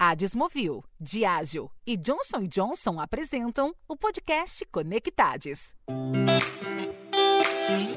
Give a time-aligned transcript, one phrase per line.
[0.00, 5.74] A Desmovil, Diageo e Johnson Johnson apresentam o podcast Conectades.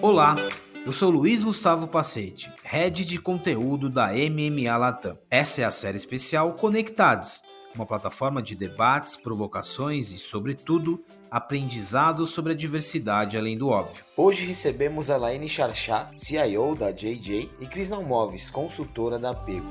[0.02, 0.36] Olá,
[0.84, 5.16] eu sou Luiz Gustavo Pacete, head de conteúdo da MMA Latam.
[5.30, 7.44] Essa é a série especial Conectades,
[7.76, 14.04] uma plataforma de debates, provocações e, sobretudo, aprendizado sobre a diversidade além do óbvio.
[14.18, 19.70] Hoje recebemos a Laine Charchá, CIO da JJ, e Cris Nalmoves, consultora da Pego.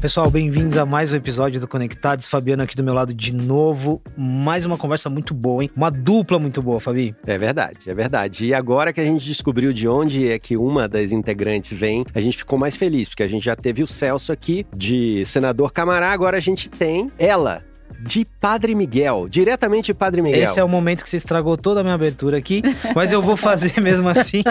[0.00, 2.26] Pessoal, bem-vindos a mais um episódio do Conectados.
[2.26, 4.02] Fabiano aqui do meu lado de novo.
[4.16, 5.70] Mais uma conversa muito boa, hein?
[5.76, 7.14] Uma dupla muito boa, Fabi.
[7.24, 8.46] É verdade, é verdade.
[8.46, 12.20] E agora que a gente descobriu de onde é que uma das integrantes vem, a
[12.20, 16.10] gente ficou mais feliz, porque a gente já teve o Celso aqui, de senador Camará,
[16.10, 17.62] agora a gente tem ela,
[18.02, 20.42] de Padre Miguel, diretamente de Padre Miguel.
[20.42, 22.62] Esse é o momento que você estragou toda a minha abertura aqui,
[22.94, 24.42] mas eu vou fazer mesmo assim.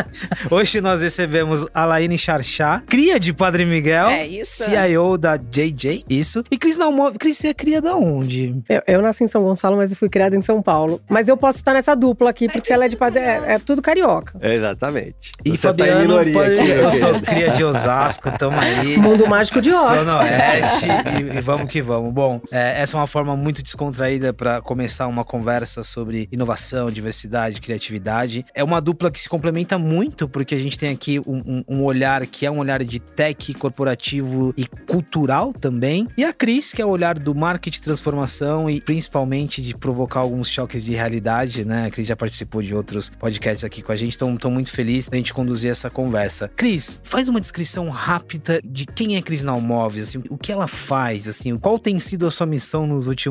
[0.50, 4.64] Hoje nós recebemos a Laine Charchá, cria de Padre Miguel, é isso.
[4.64, 6.44] CIO da JJ, isso.
[6.50, 8.56] E Cris Nalmove, Cris, você é cria da onde?
[8.70, 11.02] Eu, eu, nasci em São Gonçalo, mas eu fui criada em São Paulo.
[11.10, 13.60] Mas eu posso estar nessa dupla aqui, porque se ela é de Padre, é, é
[13.60, 14.34] tudo carioca.
[14.42, 15.32] exatamente.
[15.44, 16.60] E você Fabiano, tá em minoria pode...
[16.60, 16.70] aqui.
[16.70, 18.98] Eu sou cria de Osasco, tamo aí.
[18.98, 20.02] Mundo mágico de Oz.
[20.02, 22.14] Zona Oeste, e, e, vamos que vamos.
[22.14, 27.60] Bom, é, essa é uma forma muito descontraída para começar uma conversa sobre inovação, diversidade,
[27.60, 28.46] criatividade.
[28.54, 31.84] É uma dupla que se complementa muito, porque a gente tem aqui um, um, um
[31.84, 36.08] olhar que é um olhar de tech, corporativo e cultural também.
[36.16, 40.48] E a Cris, que é o olhar do marketing, transformação e principalmente de provocar alguns
[40.50, 41.88] choques de realidade, né?
[41.88, 45.10] A Cris já participou de outros podcasts aqui com a gente, então estou muito feliz
[45.10, 46.48] da gente conduzir essa conversa.
[46.56, 51.28] Cris, faz uma descrição rápida de quem é Cris Nalmoves, assim, o que ela faz,
[51.28, 53.31] assim, qual tem sido a sua missão nos últimos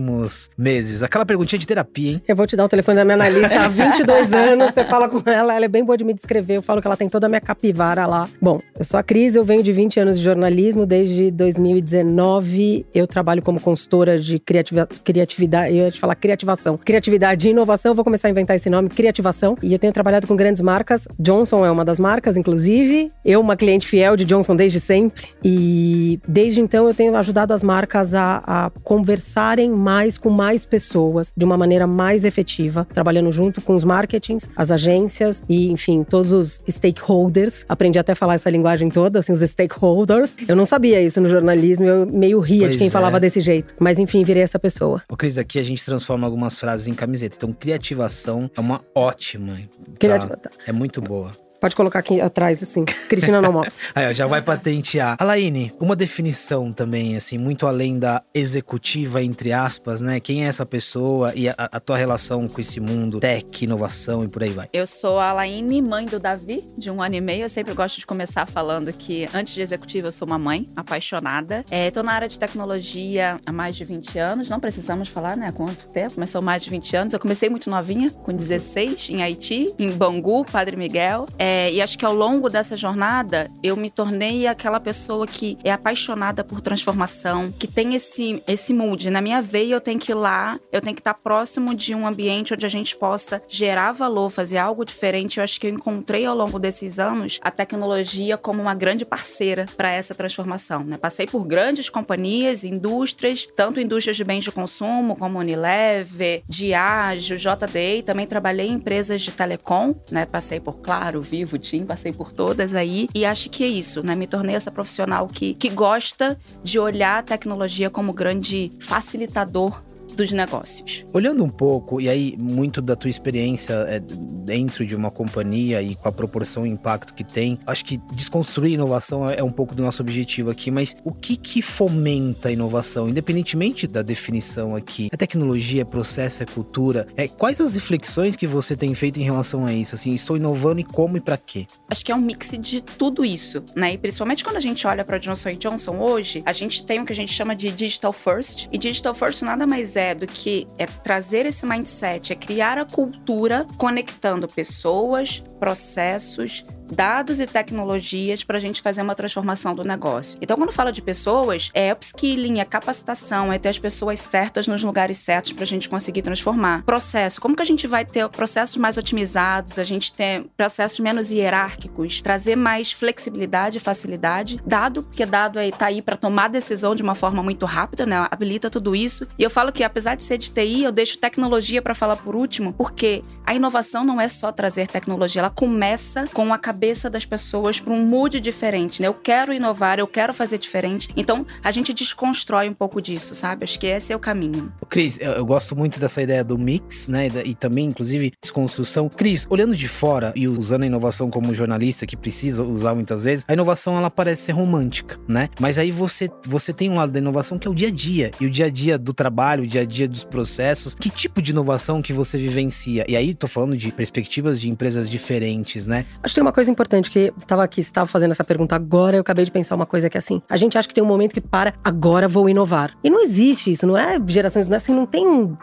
[0.56, 1.02] meses?
[1.02, 2.22] Aquela perguntinha de terapia, hein?
[2.26, 5.22] Eu vou te dar o telefone da minha analista há 22 anos, você fala com
[5.28, 7.28] ela, ela é bem boa de me descrever, eu falo que ela tem toda a
[7.28, 8.28] minha capivara lá.
[8.40, 13.06] Bom, eu sou a Cris, eu venho de 20 anos de jornalismo, desde 2019 eu
[13.06, 17.96] trabalho como consultora de criativa, criatividade, eu ia te falar criativação, criatividade e inovação, eu
[17.96, 21.64] vou começar a inventar esse nome, criativação, e eu tenho trabalhado com grandes marcas, Johnson
[21.64, 26.60] é uma das marcas, inclusive, eu uma cliente fiel de Johnson desde sempre, e desde
[26.60, 31.56] então eu tenho ajudado as marcas a, a conversarem mais com mais pessoas de uma
[31.56, 37.64] maneira mais efetiva, trabalhando junto com os marketings, as agências e, enfim, todos os stakeholders.
[37.68, 40.36] Aprendi até a falar essa linguagem toda, assim, os stakeholders.
[40.46, 42.90] Eu não sabia isso no jornalismo, eu meio ria pois de quem é.
[42.90, 43.74] falava desse jeito.
[43.78, 45.02] Mas, enfim, virei essa pessoa.
[45.08, 47.36] Ô, Cris, aqui a gente transforma algumas frases em camiseta.
[47.36, 49.54] Então, criativação é uma ótima.
[49.54, 49.92] Tá?
[49.98, 50.38] Criativa...
[50.66, 51.32] É muito boa.
[51.60, 52.86] Pode colocar aqui atrás, assim.
[52.86, 53.82] Cristina Nomops.
[53.94, 55.16] Aí, ó, já vai patentear.
[55.18, 60.20] Alaine, uma definição também, assim, muito além da executiva, entre aspas, né?
[60.20, 64.28] Quem é essa pessoa e a, a tua relação com esse mundo, tech, inovação e
[64.28, 64.70] por aí vai.
[64.72, 67.42] Eu sou a Alaine, mãe do Davi, de um ano e meio.
[67.42, 71.62] Eu sempre gosto de começar falando que, antes de executiva, eu sou uma mãe apaixonada.
[71.70, 74.48] É, tô na área de tecnologia há mais de 20 anos.
[74.48, 77.12] Não precisamos falar, né, há quanto tempo, mas são mais de 20 anos.
[77.12, 81.26] Eu comecei muito novinha, com 16, em Haiti, em Bangu, Padre Miguel.
[81.38, 85.58] É, é, e acho que ao longo dessa jornada eu me tornei aquela pessoa que
[85.64, 89.10] é apaixonada por transformação, que tem esse, esse mood.
[89.10, 92.06] Na minha veia eu tenho que ir lá, eu tenho que estar próximo de um
[92.06, 95.38] ambiente onde a gente possa gerar valor, fazer algo diferente.
[95.38, 99.66] Eu acho que eu encontrei ao longo desses anos a tecnologia como uma grande parceira
[99.76, 100.84] para essa transformação.
[100.84, 100.98] Né?
[100.98, 108.04] Passei por grandes companhias, indústrias, tanto indústrias de bens de consumo como Unilever, Diageo, JDA.
[108.06, 110.24] Também trabalhei em empresas de telecom, né?
[110.26, 113.08] Passei por Claro, Vivo, TIM, passei por todas aí.
[113.14, 114.14] E acho que é isso, né?
[114.14, 119.82] Me tornei essa profissional que, que gosta de olhar a tecnologia como grande facilitador
[120.14, 121.04] dos negócios.
[121.12, 125.94] Olhando um pouco, e aí muito da tua experiência é, dentro de uma companhia e
[125.94, 129.82] com a proporção e impacto que tem, acho que desconstruir inovação é um pouco do
[129.82, 135.08] nosso objetivo aqui, mas o que que fomenta a inovação, independentemente da definição aqui?
[135.12, 137.06] É tecnologia, é processo, é cultura?
[137.16, 139.94] É, quais as reflexões que você tem feito em relação a isso?
[139.94, 141.66] Assim, estou inovando e como e para quê?
[141.88, 143.94] Acho que é um mix de tudo isso, né?
[143.94, 147.12] E principalmente quando a gente olha para Johnson Johnson hoje, a gente tem o que
[147.12, 150.86] a gente chama de digital first, e digital first nada mais é do que é
[150.86, 158.60] trazer esse mindset, é criar a cultura conectando pessoas, processos, dados e tecnologias para a
[158.60, 160.38] gente fazer uma transformação do negócio.
[160.40, 164.82] Então, quando fala de pessoas, é upskilling, é capacitação, é ter as pessoas certas nos
[164.82, 166.82] lugares certos para a gente conseguir transformar.
[166.84, 171.30] Processo, como que a gente vai ter processos mais otimizados, a gente ter processos menos
[171.30, 177.02] hierárquicos, trazer mais flexibilidade e facilidade, dado, porque dado está aí para tomar decisão de
[177.02, 178.26] uma forma muito rápida, né?
[178.30, 179.26] Habilita tudo isso.
[179.38, 182.34] E eu falo que apesar de ser de TI, eu deixo tecnologia para falar por
[182.34, 187.10] último, porque a inovação não é só trazer tecnologia, ela começa com a cabeça cabeça
[187.10, 189.08] das pessoas para um mood diferente, né?
[189.08, 191.10] Eu quero inovar, eu quero fazer diferente.
[191.14, 193.64] Então, a gente desconstrói um pouco disso, sabe?
[193.64, 194.72] Acho que esse é o caminho.
[194.88, 197.26] Cris, eu, eu gosto muito dessa ideia do mix, né?
[197.26, 199.10] E, da- e também, inclusive, desconstrução.
[199.10, 203.44] Cris, olhando de fora e usando a inovação como jornalista, que precisa usar muitas vezes,
[203.46, 205.50] a inovação ela parece ser romântica, né?
[205.60, 208.30] Mas aí você, você tem um lado da inovação que é o dia a dia.
[208.40, 210.94] E o dia a dia do trabalho, o dia a dia dos processos.
[210.94, 213.04] Que tipo de inovação que você vivencia?
[213.06, 216.06] E aí, tô falando de perspectivas de empresas diferentes, né?
[216.22, 218.74] Acho que tem uma coisa importante que eu tava aqui, você tava fazendo essa pergunta
[218.74, 221.02] agora, eu acabei de pensar uma coisa que é assim, a gente acha que tem
[221.02, 222.92] um momento que para, agora vou inovar.
[223.02, 225.56] E não existe isso, não é gerações, não é assim, não tem um,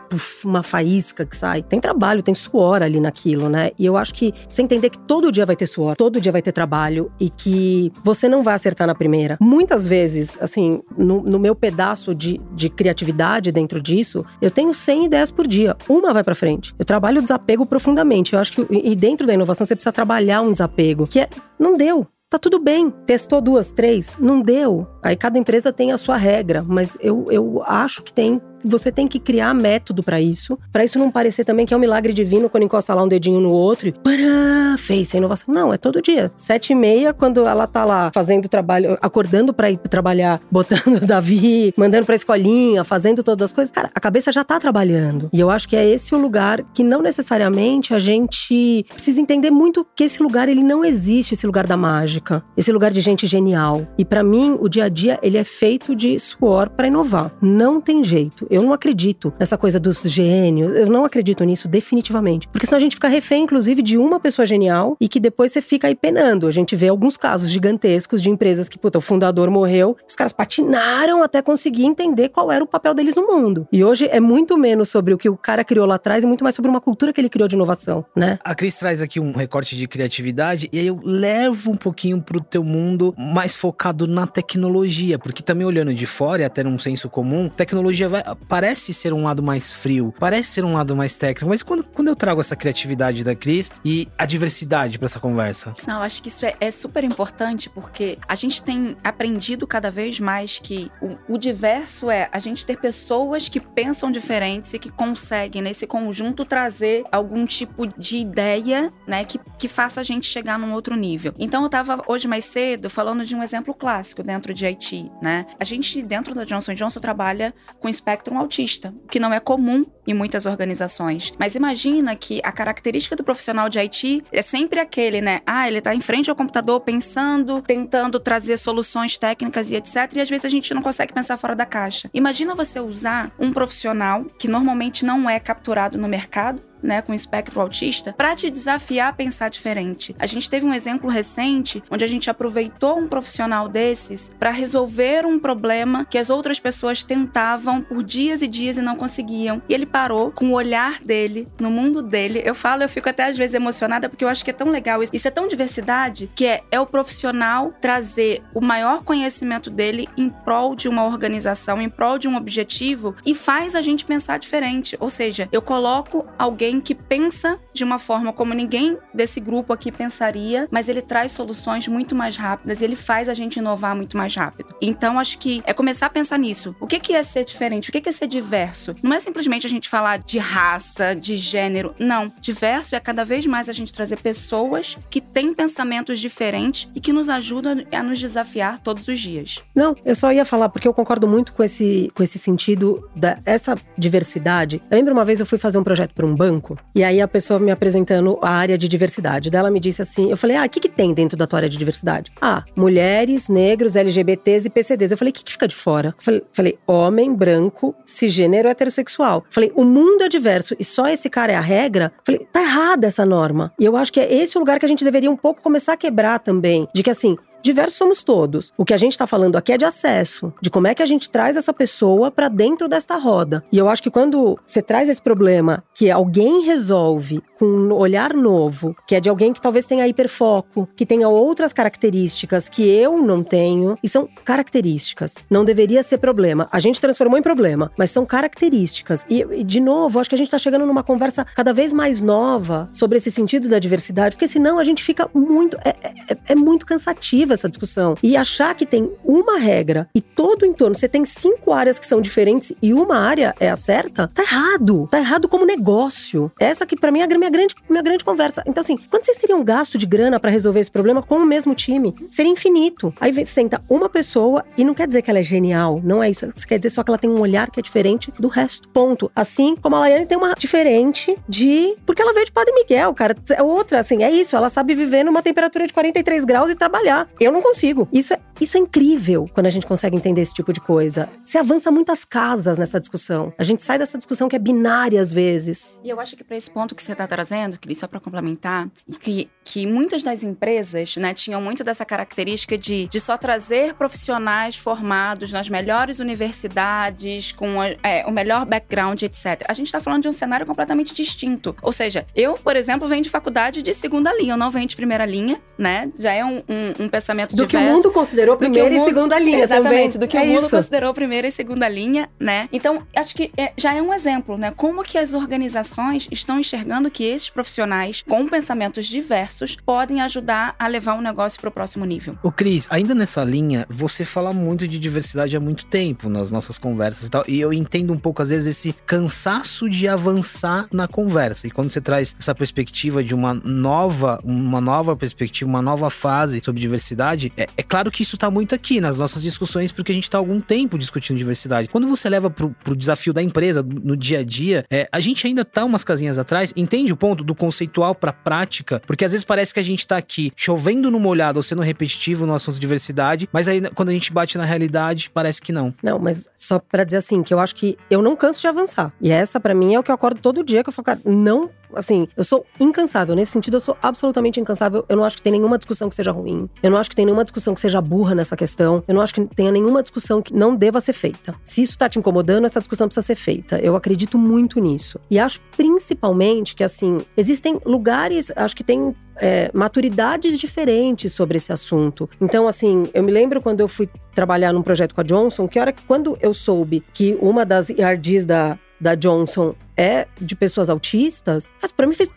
[0.43, 1.63] uma faísca que sai.
[1.63, 3.71] Tem trabalho, tem suor ali naquilo, né?
[3.77, 6.41] E eu acho que você entender que todo dia vai ter suor, todo dia vai
[6.41, 9.37] ter trabalho e que você não vai acertar na primeira.
[9.39, 15.05] Muitas vezes, assim, no, no meu pedaço de, de criatividade dentro disso, eu tenho 100
[15.05, 15.75] ideias por dia.
[15.87, 16.73] Uma vai pra frente.
[16.77, 18.33] Eu trabalho o desapego profundamente.
[18.33, 21.29] Eu acho que e dentro da inovação você precisa trabalhar um desapego, que é
[21.59, 22.07] não deu.
[22.29, 22.89] Tá tudo bem.
[23.05, 24.85] Testou duas, três, não deu.
[25.01, 29.07] Aí cada empresa tem a sua regra, mas eu, eu acho que tem você tem
[29.07, 32.49] que criar método pra isso, Pra isso não parecer também que é um milagre divino
[32.49, 35.53] quando encosta lá um dedinho no outro e pará, fez a inovação.
[35.53, 36.31] Não, é todo dia.
[36.37, 41.05] Sete e meia, quando ela tá lá fazendo trabalho, acordando pra ir trabalhar, botando o
[41.05, 45.29] Davi, mandando pra escolinha, fazendo todas as coisas, cara, a cabeça já tá trabalhando.
[45.33, 49.51] E eu acho que é esse o lugar que não necessariamente a gente precisa entender
[49.51, 53.25] muito que esse lugar ele não existe, esse lugar da mágica, esse lugar de gente
[53.25, 53.87] genial.
[53.97, 57.31] E pra mim, o dia a dia ele é feito de suor pra inovar.
[57.41, 58.45] Não tem jeito.
[58.49, 60.75] Eu não acredito nessa coisa dos gênios.
[60.75, 62.47] Eu não acredito nisso definitivamente.
[62.47, 65.61] Porque senão a gente fica refém, inclusive, de uma pessoa genial e que depois você
[65.61, 66.47] fica aí penando.
[66.47, 70.31] A gente vê alguns casos gigantescos de empresas que, puta, o fundador morreu, os caras
[70.31, 73.67] patinaram até conseguir entender qual era o papel deles no mundo.
[73.71, 76.43] E hoje é muito menos sobre o que o cara criou lá atrás e muito
[76.43, 78.39] mais sobre uma cultura que ele criou de inovação, né?
[78.43, 82.39] A Cris traz aqui um recorte de criatividade e aí eu levo um pouquinho pro
[82.39, 87.49] teu mundo mais focado na tecnologia, porque também olhando de fora até num senso comum,
[87.49, 91.63] tecnologia vai, parece ser um lado mais frio, parece ser um lado mais técnico, mas
[91.63, 95.73] quando, quando eu trago essa criatividade da Cris e a diversidade pra essa conversa?
[95.85, 100.19] Não, acho que isso é, é super importante porque a gente tem aprendido cada vez
[100.19, 104.91] mais que o, o diverso é a gente ter pessoas que pensam diferentes e que
[104.91, 110.57] conseguem, nesse conjunto, trazer algum tipo de ideia, né, que, que faça a gente chegar
[110.57, 111.33] num outro nível.
[111.37, 115.45] Então, eu tava hoje mais cedo falando de um exemplo clássico dentro de IT, né?
[115.59, 120.13] A gente, dentro da Johnson Johnson, trabalha com espectro autista, que não é comum em
[120.13, 121.33] muitas organizações.
[121.37, 125.41] Mas imagina que a característica do profissional de IT é sempre aquele, né?
[125.45, 130.13] Ah, ele tá em frente ao computador pensando, tentando trazer soluções técnicas e etc.
[130.15, 132.09] E às vezes a gente não consegue pensar fora da caixa.
[132.13, 137.59] Imagina você usar um profissional que normalmente não é capturado no mercado né, com espectro
[137.59, 140.15] autista, para te desafiar a pensar diferente.
[140.19, 145.25] A gente teve um exemplo recente onde a gente aproveitou um profissional desses para resolver
[145.25, 149.61] um problema que as outras pessoas tentavam por dias e dias e não conseguiam.
[149.67, 152.41] E ele parou com o olhar dele, no mundo dele.
[152.43, 155.01] Eu falo, eu fico até às vezes emocionada porque eu acho que é tão legal
[155.03, 155.15] isso.
[155.15, 160.29] Isso é tão diversidade que é, é o profissional trazer o maior conhecimento dele em
[160.29, 164.97] prol de uma organização, em prol de um objetivo e faz a gente pensar diferente.
[164.99, 169.91] Ou seja, eu coloco alguém que pensa de uma forma como ninguém desse grupo aqui
[169.91, 174.17] pensaria, mas ele traz soluções muito mais rápidas e ele faz a gente inovar muito
[174.17, 174.75] mais rápido.
[174.81, 176.75] Então, acho que é começar a pensar nisso.
[176.79, 177.89] O que é ser diferente?
[177.89, 178.93] O que é ser diverso?
[179.01, 181.95] Não é simplesmente a gente falar de raça, de gênero.
[181.99, 182.31] Não.
[182.41, 187.13] Diverso é cada vez mais a gente trazer pessoas que têm pensamentos diferentes e que
[187.13, 189.63] nos ajudam a nos desafiar todos os dias.
[189.75, 193.37] Não, eu só ia falar porque eu concordo muito com esse, com esse sentido da
[193.45, 194.81] essa diversidade.
[194.89, 196.56] Eu lembro uma vez eu fui fazer um projeto para um banco
[196.95, 199.49] e aí a pessoa me apresentando a área de diversidade.
[199.49, 201.59] Daí ela me disse assim, eu falei: "Ah, o que que tem dentro da tua
[201.59, 205.67] área de diversidade?" "Ah, mulheres, negros, LGBTs e PCDs." Eu falei: "O que que fica
[205.67, 211.07] de fora?" Falei, falei: "Homem, branco, cisgênero, heterossexual." Falei: "O mundo é diverso e só
[211.07, 214.33] esse cara é a regra?" Falei: "Tá errada essa norma." E eu acho que é
[214.33, 217.09] esse o lugar que a gente deveria um pouco começar a quebrar também, de que
[217.09, 218.71] assim, Diversos somos todos.
[218.77, 221.05] O que a gente está falando aqui é de acesso, de como é que a
[221.05, 223.63] gente traz essa pessoa para dentro desta roda.
[223.71, 228.33] E eu acho que quando você traz esse problema que alguém resolve com um olhar
[228.33, 233.17] novo, que é de alguém que talvez tenha hiperfoco, que tenha outras características que eu
[233.17, 235.35] não tenho, e são características.
[235.49, 236.67] Não deveria ser problema.
[236.71, 239.25] A gente transformou em problema, mas são características.
[239.29, 242.21] E, e de novo, acho que a gente está chegando numa conversa cada vez mais
[242.21, 245.77] nova sobre esse sentido da diversidade, porque senão a gente fica muito.
[245.83, 245.89] É,
[246.29, 248.15] é, é muito cansativo negativa essa discussão.
[248.21, 252.05] E achar que tem uma regra e todo o entorno, você tem cinco áreas que
[252.05, 255.07] são diferentes e uma área é a certa, tá errado.
[255.09, 256.51] Tá errado como negócio.
[256.59, 258.63] Essa que para mim é a minha grande, minha grande conversa.
[258.67, 261.73] Então, assim, quando vocês teriam gasto de grana para resolver esse problema com o mesmo
[261.73, 262.13] time?
[262.29, 263.13] Seria infinito.
[263.19, 266.45] Aí senta uma pessoa e não quer dizer que ela é genial, não é isso.
[266.55, 268.89] Isso quer dizer só que ela tem um olhar que é diferente do resto.
[268.89, 269.31] Ponto.
[269.35, 271.95] Assim como a Laiane tem uma diferente de.
[272.05, 273.35] Porque ela veio de Padre Miguel, cara.
[273.49, 274.55] É outra, assim, é isso.
[274.55, 277.29] Ela sabe viver numa temperatura de 43 graus e trabalhar.
[277.39, 278.07] Eu não consigo.
[278.11, 281.29] Isso é, isso é incrível quando a gente consegue entender esse tipo de coisa.
[281.45, 283.53] Se avança muitas casas nessa discussão.
[283.57, 285.89] A gente sai dessa discussão que é binária às vezes.
[286.03, 288.89] E eu acho que para esse ponto que você está trazendo, Cris, só para complementar,
[289.19, 294.75] que, que muitas das empresas né, tinham muito dessa característica de, de só trazer profissionais
[294.75, 299.63] formados nas melhores universidades, com é, o melhor background, etc.
[299.67, 301.75] A gente está falando de um cenário completamente distinto.
[301.81, 304.95] Ou seja, eu, por exemplo, venho de faculdade de segunda linha, eu não venho de
[304.95, 306.11] primeira linha, né?
[306.17, 307.09] Já é um, um, um
[307.55, 307.67] do diverso.
[307.67, 310.27] que o mundo considerou primeira mundo, e segunda linha Exatamente, também.
[310.27, 310.69] do que é o mundo isso.
[310.69, 312.67] considerou primeira e segunda linha, né?
[312.71, 314.71] Então, acho que é, já é um exemplo, né?
[314.75, 320.87] Como que as organizações estão enxergando que esses profissionais com pensamentos diversos podem ajudar a
[320.87, 322.37] levar o um negócio para o próximo nível.
[322.43, 326.77] O Cris, ainda nessa linha, você fala muito de diversidade há muito tempo nas nossas
[326.77, 331.07] conversas e tal, e eu entendo um pouco às vezes esse cansaço de avançar na
[331.07, 331.67] conversa.
[331.67, 336.61] E quando você traz essa perspectiva de uma nova, uma nova perspectiva, uma nova fase
[336.63, 337.16] sobre diversidade,
[337.57, 340.37] é, é claro que isso está muito aqui nas nossas discussões, porque a gente está
[340.37, 341.87] há algum tempo discutindo diversidade.
[341.87, 345.45] Quando você leva pro, pro desafio da empresa no dia a dia, é, a gente
[345.47, 349.43] ainda tá umas casinhas atrás, entende o ponto do conceitual para prática, porque às vezes
[349.43, 352.81] parece que a gente tá aqui chovendo no molhado ou sendo repetitivo no assunto de
[352.81, 355.93] diversidade, mas aí quando a gente bate na realidade, parece que não.
[356.03, 359.11] Não, mas só para dizer assim, que eu acho que eu não canso de avançar.
[359.19, 361.21] E essa para mim é o que eu acordo todo dia que eu falo, cara,
[361.25, 363.35] não assim, eu sou incansável.
[363.35, 365.05] Nesse sentido, eu sou absolutamente incansável.
[365.07, 366.69] Eu não acho que tem nenhuma discussão que seja ruim.
[366.81, 369.03] Eu não acho que tem nenhuma discussão que seja burra nessa questão.
[369.07, 371.55] Eu não acho que tenha nenhuma discussão que não deva ser feita.
[371.63, 373.79] Se isso tá te incomodando, essa discussão precisa ser feita.
[373.79, 375.19] Eu acredito muito nisso.
[375.29, 381.71] E acho principalmente que, assim, existem lugares, acho que tem é, maturidades diferentes sobre esse
[381.71, 382.29] assunto.
[382.39, 385.79] Então, assim, eu me lembro quando eu fui trabalhar num projeto com a Johnson, que
[385.79, 390.89] hora que quando eu soube que uma das IRDs da, da Johnson é de pessoas
[390.89, 392.31] autistas, mas pra mim fez.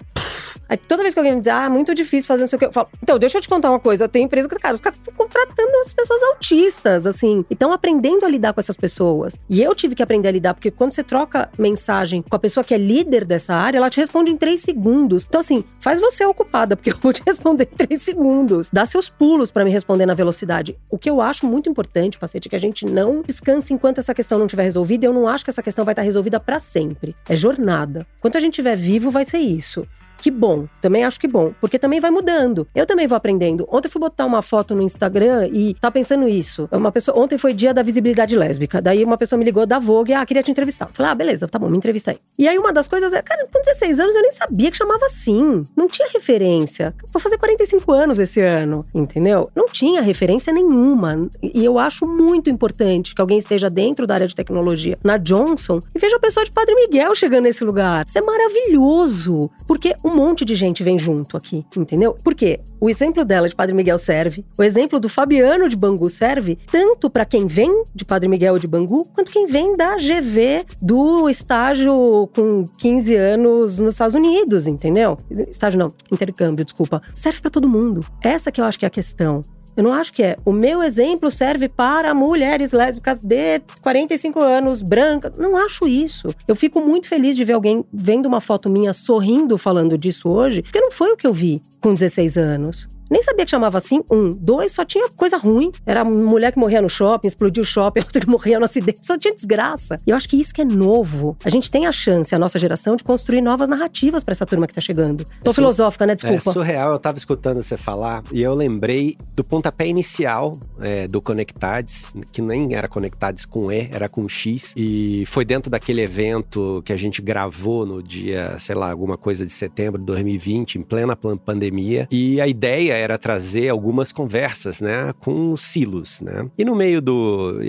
[0.69, 2.59] Aí toda vez que alguém me diz, ah, é muito difícil fazer não sei o
[2.59, 4.09] que, eu falo, então, deixa eu te contar uma coisa.
[4.09, 7.45] Tem empresa que, cara, os caras estão contratando as pessoas autistas, assim.
[7.51, 9.37] Então, aprendendo a lidar com essas pessoas.
[9.49, 12.65] E eu tive que aprender a lidar, porque quando você troca mensagem com a pessoa
[12.65, 15.27] que é líder dessa área, ela te responde em três segundos.
[15.29, 18.71] Então, assim, faz você ocupada, porque eu vou te responder em três segundos.
[18.73, 20.79] Dá seus pulos para me responder na velocidade.
[20.89, 24.15] O que eu acho muito importante, Pacete, é que a gente não descanse enquanto essa
[24.15, 25.05] questão não estiver resolvida.
[25.05, 27.15] Eu não acho que essa questão vai estar resolvida para sempre.
[27.29, 28.05] É jornada.
[28.19, 29.87] Enquanto a gente estiver vivo, vai ser isso.
[30.21, 32.67] Que bom, também acho que bom, porque também vai mudando.
[32.75, 33.67] Eu também vou aprendendo.
[33.71, 36.69] Ontem eu fui botar uma foto no Instagram e tá pensando isso.
[36.71, 38.83] Uma pessoa, ontem foi dia da visibilidade lésbica.
[38.83, 40.91] Daí uma pessoa me ligou da Vogue, ah, queria te entrevistar.
[40.93, 42.19] Falei, ah, beleza, tá bom, me entrevista aí.
[42.39, 45.07] E aí uma das coisas é, cara, com 16 anos eu nem sabia que chamava
[45.07, 45.65] assim.
[45.75, 46.95] Não tinha referência.
[47.13, 49.51] Vou fazer 45 anos esse ano, entendeu?
[49.57, 51.31] Não tinha referência nenhuma.
[51.43, 55.81] E eu acho muito importante que alguém esteja dentro da área de tecnologia na Johnson
[55.95, 58.05] e veja a pessoa de Padre Miguel chegando nesse lugar.
[58.07, 62.17] Isso é maravilhoso, porque um monte de gente vem junto aqui, entendeu?
[62.23, 66.59] Porque o exemplo dela de Padre Miguel serve, o exemplo do Fabiano de Bangu serve
[66.71, 71.29] tanto para quem vem de Padre Miguel de Bangu, quanto quem vem da GV do
[71.29, 75.19] estágio com 15 anos nos Estados Unidos, entendeu?
[75.49, 77.01] Estágio não, intercâmbio, desculpa.
[77.15, 78.05] Serve para todo mundo.
[78.21, 79.43] Essa que eu acho que é a questão.
[79.77, 80.37] Eu não acho que é.
[80.45, 85.37] O meu exemplo serve para mulheres lésbicas de 45 anos, brancas.
[85.39, 86.29] Não acho isso.
[86.47, 90.63] Eu fico muito feliz de ver alguém vendo uma foto minha sorrindo falando disso hoje,
[90.63, 92.89] porque não foi o que eu vi com 16 anos.
[93.11, 94.03] Nem sabia que chamava assim.
[94.11, 94.31] Um.
[94.31, 95.73] Dois, só tinha coisa ruim.
[95.85, 99.01] Era mulher que morria no shopping, explodiu o shopping, outra que morria no acidente.
[99.07, 99.99] Só tinha desgraça.
[100.07, 101.37] E eu acho que isso que é novo.
[101.45, 104.67] A gente tem a chance, a nossa geração, de construir novas narrativas para essa turma
[104.67, 105.25] que tá chegando.
[105.43, 106.15] Tô É filosófica, né?
[106.15, 106.51] Desculpa.
[106.51, 111.21] É surreal, eu tava escutando você falar e eu lembrei do pontapé inicial é, do
[111.21, 114.73] Conectades, que nem era Conectades com E, era com X.
[114.77, 119.45] E foi dentro daquele evento que a gente gravou no dia, sei lá, alguma coisa
[119.45, 122.07] de setembro de 2020, em plena pan- pandemia.
[122.11, 126.49] E a ideia era trazer algumas conversas, né, com silos, né?
[126.57, 127.61] E no meio do.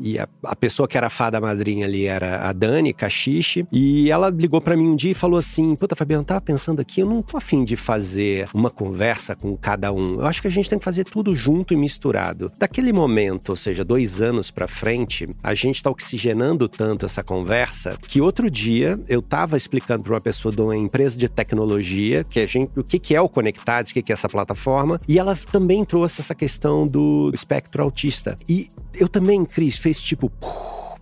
[0.00, 4.10] E a, a- pessoa que era a fada madrinha ali era a Dani Cachiche, e
[4.10, 7.06] ela ligou pra mim um dia e falou assim: Puta, Fabiano, tava pensando aqui, eu
[7.08, 10.14] não tô afim de fazer uma conversa com cada um.
[10.20, 12.50] Eu acho que a gente tem que fazer tudo junto e misturado.
[12.58, 17.96] Daquele momento, ou seja, dois anos pra frente, a gente tá oxigenando tanto essa conversa
[18.08, 22.40] que outro dia eu tava explicando pra uma pessoa de uma empresa de tecnologia que
[22.40, 25.00] a gente, o que, que é o Conectados, o que, que é essa plataforma forma.
[25.08, 28.36] E ela também trouxe essa questão do espectro autista.
[28.46, 30.30] E eu também, Cris, fez tipo.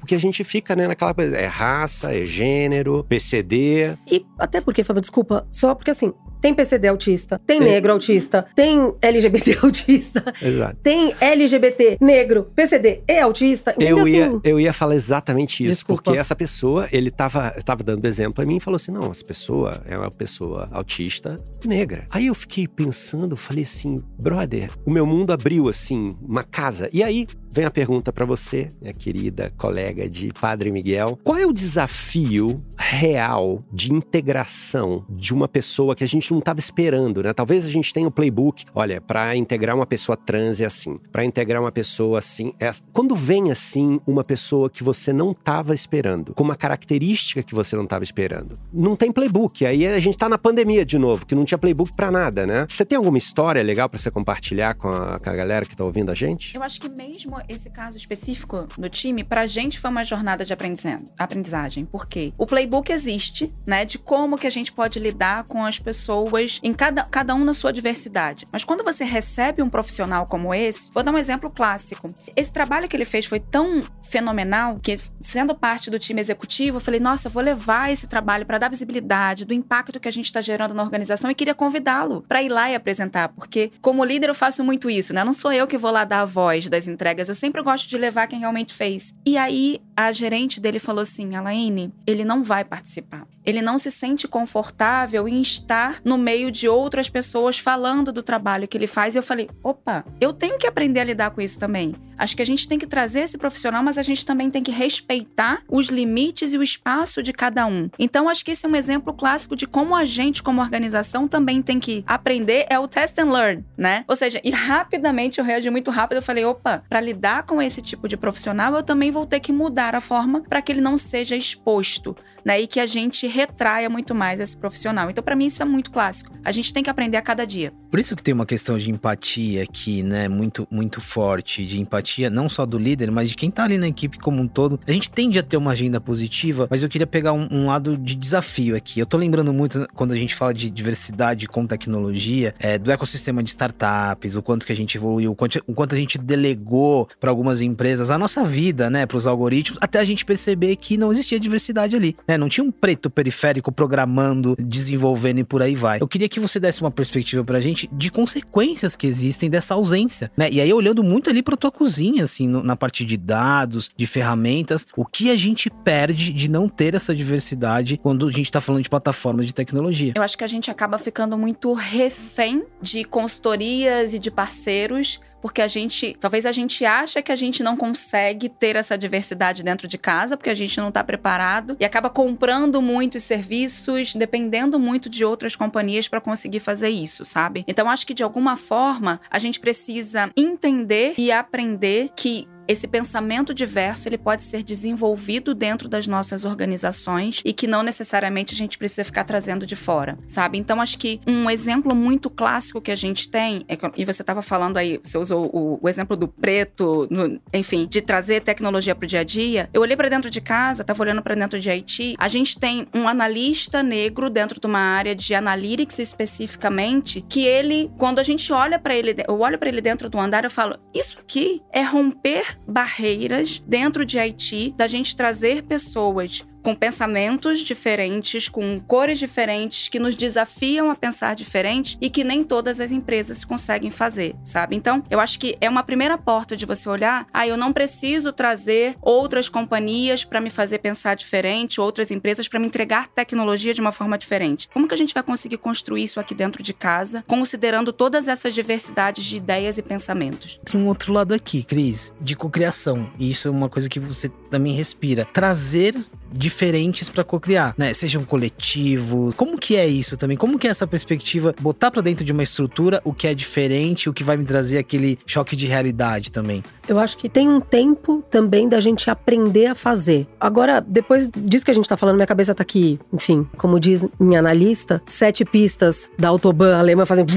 [0.04, 1.34] Porque a gente fica, né, naquela coisa.
[1.34, 3.96] É raça, é gênero, PCD.
[4.11, 6.12] E até porque, Fábio, desculpa, só porque assim,
[6.44, 10.76] tem PCD autista, tem negro autista, tem LGBT autista, Exato.
[10.82, 13.70] tem LGBT negro, PCD e autista.
[13.70, 14.00] Entendeu?
[14.00, 16.02] Eu ia, assim, eu ia falar exatamente isso, Desculpa.
[16.02, 19.25] porque essa pessoa, ele tava, tava dando exemplo a mim e falou assim: não, essa
[19.25, 22.04] pessoa é uma pessoa autista negra.
[22.11, 26.90] Aí eu fiquei pensando, falei assim, brother, o meu mundo abriu assim, uma casa.
[26.92, 31.46] E aí vem a pergunta pra você, minha querida colega de Padre Miguel: qual é
[31.46, 37.32] o desafio real de integração de uma pessoa que a gente não estava esperando, né?
[37.32, 41.25] Talvez a gente tenha o playbook, olha, para integrar uma pessoa trans é assim, para
[41.25, 42.82] integrar uma pessoa assim, é assim.
[42.92, 47.76] Quando vem assim uma pessoa que você não estava esperando, com uma característica que você
[47.76, 49.64] não estava esperando, não tem playbook.
[49.64, 52.66] Aí a gente tá na pandemia de novo, que não tinha playbook para nada, né?
[52.68, 55.84] Você tem alguma história legal para você compartilhar com a, com a galera que tá
[55.84, 56.56] ouvindo a gente?
[56.56, 60.52] Eu acho que mesmo esse caso específico no time, pra gente foi uma jornada de
[60.52, 61.84] aprendiza- aprendizagem.
[61.84, 62.32] Por quê?
[62.38, 63.84] O playbook existe, né?
[63.84, 67.54] De como que a gente pode lidar com as pessoas em cada, cada um na
[67.54, 68.46] sua diversidade.
[68.52, 72.08] Mas quando você recebe um profissional como esse, vou dar um exemplo clássico.
[72.36, 76.80] Esse trabalho que ele fez foi tão fenomenal que, sendo parte do time executivo, eu
[76.80, 80.26] falei, nossa, eu vou levar esse trabalho para dar visibilidade do impacto que a gente
[80.26, 84.28] está gerando na organização e queria convidá-lo para ir lá e apresentar, porque como líder
[84.28, 85.24] eu faço muito isso, né?
[85.24, 87.98] Não sou eu que vou lá dar a voz das entregas, eu sempre gosto de
[87.98, 89.12] levar quem realmente fez.
[89.26, 93.26] E aí a gerente dele falou assim, Alaine, ele não vai participar.
[93.44, 98.66] Ele não se sente confortável em estar no meio de outras pessoas falando do trabalho
[98.66, 99.14] que ele faz.
[99.14, 101.94] E eu falei, opa, eu tenho que aprender a lidar com isso também.
[102.16, 104.70] Acho que a gente tem que trazer esse profissional, mas a gente também tem que
[104.70, 107.90] respeitar os limites e o espaço de cada um.
[107.98, 111.60] Então, acho que esse é um exemplo clássico de como a gente, como organização, também
[111.60, 112.66] tem que aprender.
[112.68, 114.04] É o test and learn, né?
[114.08, 116.18] Ou seja, e rapidamente eu reagi muito rápido.
[116.18, 119.52] Eu falei, opa, para lidar com esse tipo de profissional, eu também vou ter que
[119.52, 122.60] mudar a forma para que ele não seja exposto, né?
[122.60, 125.10] E que a gente retraia muito mais esse profissional.
[125.10, 126.32] Então, para mim, isso é muito clássico.
[126.44, 127.72] A gente tem que aprender a cada dia.
[127.90, 130.28] Por isso que tem uma questão de empatia aqui, né?
[130.28, 133.88] Muito, muito forte, de empatia, não só do líder, mas de quem tá ali na
[133.88, 134.80] equipe como um todo.
[134.86, 137.96] A gente tende a ter uma agenda positiva, mas eu queria pegar um, um lado
[137.96, 138.98] de desafio aqui.
[139.00, 143.42] Eu tô lembrando muito quando a gente fala de diversidade com tecnologia, é, do ecossistema
[143.42, 147.09] de startups, o quanto que a gente evoluiu, o quanto, o quanto a gente delegou
[147.20, 149.07] para algumas empresas a nossa vida, né?
[149.07, 152.34] Para os algoritmos, até a gente perceber que não existia diversidade ali, né?
[152.38, 155.99] Não tinha um preto periférico programando, desenvolvendo e por aí vai.
[156.01, 160.31] Eu queria que você desse uma perspectiva pra gente de consequências que existem dessa ausência,
[160.37, 160.49] né?
[160.51, 164.07] E aí olhando muito ali pra tua cozinha, assim, no- na parte de dados, de
[164.07, 168.61] ferramentas, o que a gente perde de não ter essa diversidade quando a gente tá
[168.61, 170.12] falando de plataformas de tecnologia.
[170.16, 175.20] Eu acho que a gente acaba ficando muito refém de consultorias e de parceiros.
[175.44, 179.62] Porque a gente, talvez a gente acha que a gente não consegue ter essa diversidade
[179.62, 184.78] dentro de casa, porque a gente não está preparado e acaba comprando muitos serviços, dependendo
[184.78, 187.62] muito de outras companhias para conseguir fazer isso, sabe?
[187.68, 193.53] Então acho que de alguma forma a gente precisa entender e aprender que esse pensamento
[193.55, 198.79] diverso ele pode ser desenvolvido dentro das nossas organizações e que não necessariamente a gente
[198.79, 200.59] precisa ficar trazendo de fora, sabe?
[200.59, 204.22] Então acho que um exemplo muito clássico que a gente tem é que- e você
[204.22, 208.94] estava falando aí, você usou o, o exemplo do preto, no- enfim, de trazer tecnologia
[208.94, 209.68] para o dia a dia.
[209.72, 212.14] Eu olhei para dentro de casa, estava olhando para dentro de IT.
[212.18, 217.90] A gente tem um analista negro dentro de uma área de analytics especificamente, que ele,
[217.98, 220.79] quando a gente olha para ele, eu olho para ele dentro do andar, eu falo,
[220.94, 228.48] isso aqui é romper barreiras dentro de Haiti, da gente trazer pessoas com pensamentos diferentes,
[228.48, 233.44] com cores diferentes, que nos desafiam a pensar diferente e que nem todas as empresas
[233.44, 234.74] conseguem fazer, sabe?
[234.74, 238.33] Então, eu acho que é uma primeira porta de você olhar, ah, eu não preciso
[238.33, 243.83] trazer outras companhias para me fazer pensar diferente, outras empresas para me entregar tecnologia de
[243.83, 244.66] uma forma diferente.
[244.72, 248.55] Como que a gente vai conseguir construir isso aqui dentro de casa, considerando todas essas
[248.55, 250.59] diversidades de ideias e pensamentos?
[250.64, 253.11] Tem um outro lado aqui, Cris, de cocriação.
[253.18, 255.27] E isso é uma coisa que você também respira.
[255.27, 255.94] Trazer
[256.35, 257.94] diferentes para cocriar, né?
[257.94, 259.35] Sejam coletivos.
[259.35, 260.37] Como que é isso também?
[260.37, 264.09] Como que é essa perspectiva botar para dentro de uma estrutura o que é diferente,
[264.09, 266.62] o que vai me trazer aquele choque de realidade também?
[266.87, 270.27] Eu acho que tem um tempo também da gente aprender a fazer.
[270.38, 274.07] Agora, depois disso que a gente tá falando, minha cabeça tá aqui, enfim, como diz
[274.18, 277.33] minha analista, sete pistas da Autobahn alemã fazendo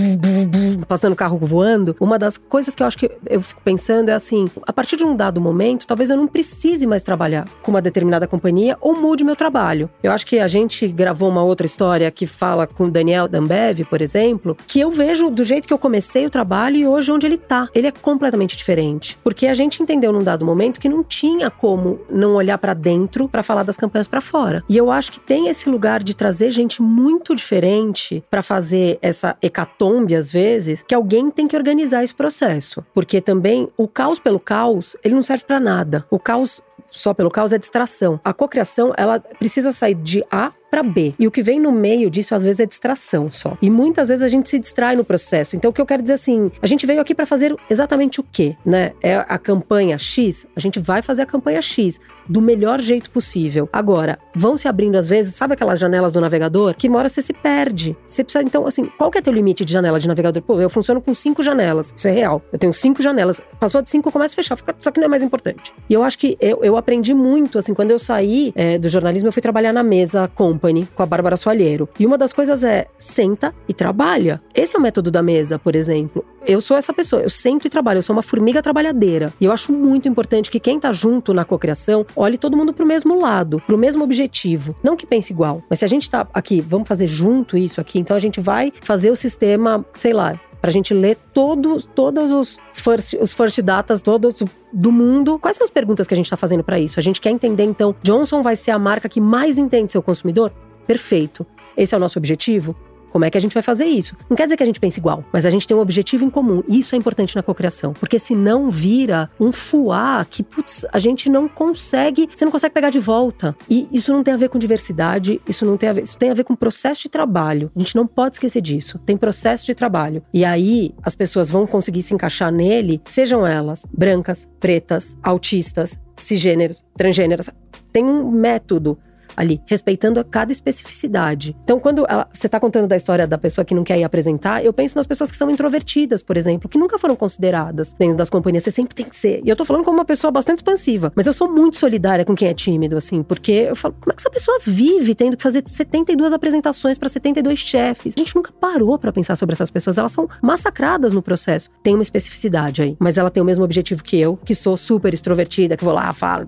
[0.87, 1.95] passando carro voando.
[1.99, 5.03] Uma das coisas que eu acho que eu fico pensando é assim, a partir de
[5.03, 9.21] um dado momento, talvez eu não precise mais trabalhar com uma determinada companhia ou mude
[9.21, 9.89] meu trabalho.
[10.01, 13.83] Eu acho que a gente gravou uma outra história que fala com o Daniel Dambev,
[13.83, 17.25] por exemplo, que eu vejo do jeito que eu comecei o trabalho e hoje onde
[17.25, 17.67] ele tá.
[17.75, 19.19] Ele é completamente diferente.
[19.21, 23.27] Porque a gente entendeu num dado momento que não tinha como não olhar para dentro
[23.27, 24.63] para falar das campanhas para fora.
[24.69, 29.35] E eu acho que tem esse lugar de trazer gente muito diferente para fazer essa
[29.41, 32.85] hecatombe às vezes, que alguém tem que organizar esse processo.
[32.93, 36.05] Porque também o caos pelo caos, ele não serve para nada.
[36.09, 38.19] O caos só pelo caos é distração.
[38.23, 41.13] A cocriação, ela precisa sair de A para B.
[41.17, 43.57] E o que vem no meio disso, às vezes, é distração só.
[43.61, 45.55] E muitas vezes a gente se distrai no processo.
[45.55, 48.23] Então, o que eu quero dizer assim, a gente veio aqui para fazer exatamente o
[48.23, 48.91] quê, né?
[49.01, 53.69] É a campanha X, a gente vai fazer a campanha X do melhor jeito possível.
[53.71, 56.75] Agora, vão se abrindo às vezes, sabe aquelas janelas do navegador?
[56.75, 57.95] Que uma hora você se perde.
[58.05, 60.41] Você precisa, então, assim, qual que é teu limite de janela de navegador?
[60.41, 61.93] Pô, eu funciono com cinco janelas.
[61.95, 62.41] Isso é real.
[62.51, 63.41] Eu tenho cinco janelas.
[63.59, 64.57] Passou de cinco, eu começo a fechar.
[64.79, 65.73] Só que não é mais importante.
[65.89, 69.29] E eu acho que eu, eu aprendi muito, assim, quando eu saí é, do jornalismo,
[69.29, 71.87] eu fui trabalhar na mesa Company com a Bárbara Soalheiro.
[71.99, 74.41] E uma das coisas é senta e trabalha.
[74.53, 76.25] Esse é o método da mesa, por exemplo.
[76.45, 79.33] Eu sou essa pessoa, eu sento e trabalho, eu sou uma formiga trabalhadeira.
[79.39, 82.85] E eu acho muito importante que quem tá junto na cocriação olhe todo mundo pro
[82.85, 84.73] mesmo lado, pro mesmo objetivo.
[84.81, 87.99] Não que pense igual, mas se a gente tá aqui, vamos fazer junto isso aqui,
[87.99, 92.31] então a gente vai fazer o sistema, sei lá, para a gente ler todos, todos
[92.31, 94.41] os first, os first datas, todos
[94.71, 95.37] do mundo.
[95.39, 96.99] Quais são as perguntas que a gente está fazendo para isso?
[96.99, 100.51] A gente quer entender, então, Johnson vai ser a marca que mais entende seu consumidor?
[100.85, 101.45] Perfeito.
[101.75, 102.75] Esse é o nosso objetivo?
[103.11, 104.15] Como é que a gente vai fazer isso?
[104.29, 106.29] Não quer dizer que a gente pense igual, mas a gente tem um objetivo em
[106.29, 106.63] comum.
[106.67, 111.47] Isso é importante na cocriação, porque senão vira um fuá que, putz, a gente não
[111.47, 113.55] consegue, você não consegue pegar de volta.
[113.69, 116.29] E isso não tem a ver com diversidade, isso não tem a ver, isso tem
[116.29, 117.71] a ver com processo de trabalho.
[117.75, 118.99] A gente não pode esquecer disso.
[119.05, 120.23] Tem processo de trabalho.
[120.33, 126.83] E aí as pessoas vão conseguir se encaixar nele, sejam elas brancas, pretas, autistas, cisgêneros,
[126.95, 127.49] transgêneros.
[127.91, 128.97] Tem um método
[129.37, 131.55] ali, respeitando cada especificidade.
[131.63, 134.65] Então, quando ela, você está contando da história da pessoa que não quer ir apresentar,
[134.65, 138.29] eu penso nas pessoas que são introvertidas, por exemplo, que nunca foram consideradas dentro das
[138.29, 138.63] companhias.
[138.63, 139.41] Você sempre tem que ser.
[139.45, 142.35] E eu tô falando como uma pessoa bastante expansiva, mas eu sou muito solidária com
[142.35, 145.43] quem é tímido, assim, porque eu falo, como é que essa pessoa vive tendo que
[145.43, 148.15] fazer 72 apresentações para 72 chefes?
[148.17, 149.97] A gente nunca parou para pensar sobre essas pessoas.
[149.97, 151.69] Elas são massacradas no processo.
[151.83, 155.13] Tem uma especificidade aí, mas ela tem o mesmo objetivo que eu, que sou super
[155.13, 156.47] extrovertida, que vou lá, falo,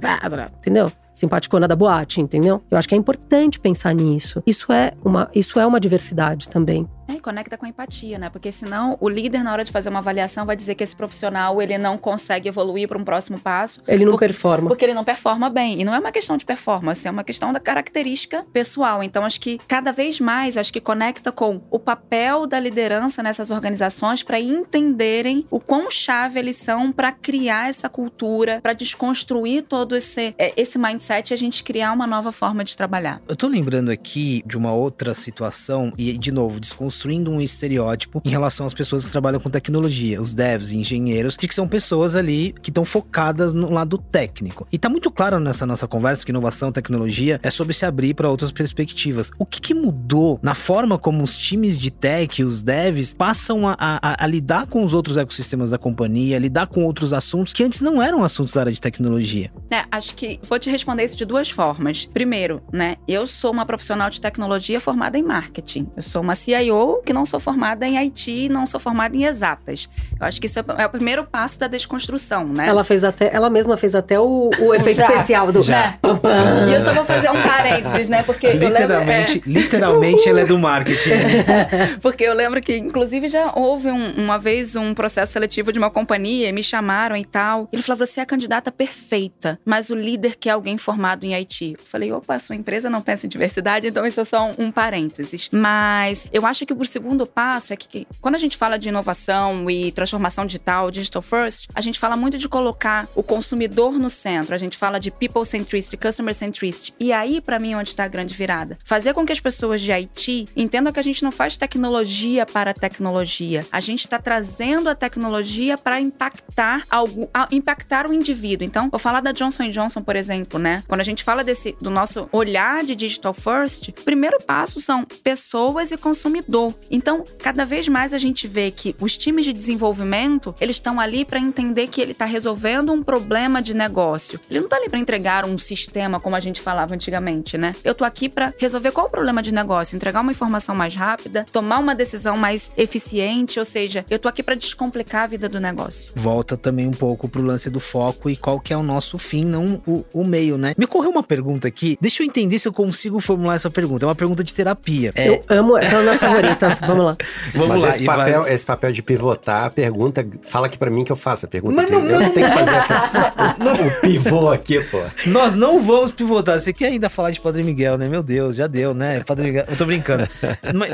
[0.57, 0.91] entendeu?
[1.19, 2.61] Simpaticona da boate, entendeu?
[2.71, 4.41] Eu acho que é importante pensar nisso.
[4.45, 6.87] Isso é uma, isso é uma diversidade também.
[7.09, 8.29] É, e conecta com a empatia, né?
[8.29, 11.59] Porque senão o líder, na hora de fazer uma avaliação, vai dizer que esse profissional
[11.59, 13.81] ele não consegue evoluir para um próximo passo.
[13.87, 14.67] Ele não porque, performa.
[14.67, 15.81] Porque ele não performa bem.
[15.81, 19.01] E não é uma questão de performance, é uma questão da característica pessoal.
[19.01, 23.49] Então, acho que cada vez mais, acho que conecta com o papel da liderança nessas
[23.49, 29.95] organizações para entenderem o quão chave eles são para criar essa cultura, para desconstruir todo
[29.95, 33.19] esse, é, esse mindset e a gente criar uma nova forma de trabalhar.
[33.27, 38.21] Eu tô lembrando aqui de uma outra situação, e de novo, desconstruir construindo um estereótipo
[38.25, 42.13] em relação às pessoas que trabalham com tecnologia, os devs, engenheiros, de que são pessoas
[42.13, 44.67] ali que estão focadas no lado técnico.
[44.69, 48.29] E tá muito claro nessa nossa conversa que inovação, tecnologia é sobre se abrir para
[48.29, 49.31] outras perspectivas.
[49.39, 53.77] O que, que, mudou na forma como os times de tech, os devs, passam a,
[53.79, 57.79] a, a lidar com os outros ecossistemas da companhia, lidar com outros assuntos que antes
[57.79, 59.49] não eram assuntos da área de tecnologia?
[59.71, 62.09] É, acho que vou te responder isso de duas formas.
[62.11, 65.87] Primeiro, né, eu sou uma profissional de tecnologia formada em marketing.
[65.95, 69.89] Eu sou uma CIO que não sou formada em Haiti, não sou formada em exatas.
[70.19, 72.67] Eu acho que isso é o primeiro passo da desconstrução, né?
[72.67, 75.97] Ela fez até, ela mesma fez até o, o efeito especial do Já.
[76.01, 76.67] Pam, pam.
[76.69, 78.23] E eu só vou fazer um parênteses, né?
[78.23, 79.53] Porque literalmente, lembro, é...
[79.53, 81.09] literalmente ela é do marketing.
[82.01, 85.89] Porque eu lembro que, inclusive, já houve um, uma vez um processo seletivo de uma
[85.89, 87.67] companhia, me chamaram e tal.
[87.71, 91.75] Ele falou: você é a candidata perfeita, mas o líder quer alguém formado em Haiti.
[91.77, 94.71] Eu falei: opa, sua empresa não pensa em diversidade, então isso é só um, um
[94.71, 95.49] parênteses.
[95.51, 99.69] Mas eu acho que o segundo passo é que, quando a gente fala de inovação
[99.69, 104.55] e transformação digital, digital first, a gente fala muito de colocar o consumidor no centro.
[104.55, 106.93] A gente fala de people centricity, customer centricity.
[106.99, 108.77] E aí, para mim, onde está a grande virada.
[108.83, 112.73] Fazer com que as pessoas de IT entendam que a gente não faz tecnologia para
[112.73, 113.65] tecnologia.
[113.71, 118.65] A gente está trazendo a tecnologia para impactar algo, impactar o indivíduo.
[118.65, 120.83] Então, vou falar da Johnson Johnson, por exemplo, né?
[120.87, 125.05] Quando a gente fala desse do nosso olhar de digital first, o primeiro passo são
[125.23, 126.73] pessoas e consumidor.
[126.89, 131.25] Então, cada vez mais a gente vê que os times de desenvolvimento, eles estão ali
[131.25, 134.39] para entender que ele está resolvendo um problema de negócio.
[134.49, 137.73] Ele não está ali para entregar um sistema como a gente falava antigamente, né?
[137.83, 141.45] Eu tô aqui para resolver qual o problema de negócio, entregar uma informação mais rápida,
[141.51, 145.59] tomar uma decisão mais eficiente, ou seja, eu tô aqui para descomplicar a vida do
[145.59, 146.11] negócio.
[146.15, 149.45] Volta também um pouco pro lance do foco e qual que é o nosso fim,
[149.45, 150.73] não o, o meio, né?
[150.77, 154.05] Me ocorreu uma pergunta aqui, deixa eu entender se eu consigo formular essa pergunta.
[154.05, 155.11] É uma pergunta de terapia.
[155.15, 156.79] É, Eu amo, são minhas favoritas.
[156.89, 157.17] Vamos lá.
[157.53, 157.89] vamos Mas lá.
[157.89, 161.11] esse e vai- papel, esse papel de pivotar a pergunta, fala aqui pra mim que
[161.11, 161.75] eu faço a pergunta.
[161.75, 163.55] Mas não- eu não tenho que fazer a-
[163.97, 164.99] o pivô aqui, pô.
[165.27, 166.59] Nós não vamos pivotar.
[166.59, 168.07] Você quer ainda falar de Padre Miguel, né?
[168.07, 169.23] Meu Deus, já deu, né?
[169.23, 169.65] Padre Miguel.
[169.67, 170.27] Eu tô brincando.